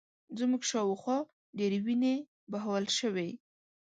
[0.39, 1.17] زموږ شا و خوا
[1.57, 2.15] ډېرې وینې
[2.51, 3.29] بهول شوې